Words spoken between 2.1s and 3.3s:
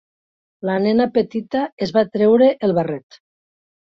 treure el barret.